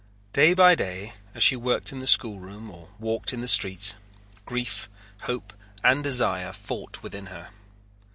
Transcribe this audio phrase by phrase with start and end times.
[0.33, 3.93] Day by day as she worked in the schoolroom or walked in the streets,
[4.47, 4.89] grief,
[5.25, 7.49] hope, and desire fought within her.